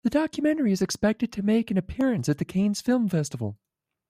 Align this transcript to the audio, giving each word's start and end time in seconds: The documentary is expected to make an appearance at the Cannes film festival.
The 0.03 0.09
documentary 0.09 0.71
is 0.71 0.81
expected 0.81 1.31
to 1.33 1.43
make 1.43 1.69
an 1.69 1.77
appearance 1.77 2.27
at 2.27 2.39
the 2.39 2.45
Cannes 2.45 2.81
film 2.81 3.07
festival. 3.07 3.59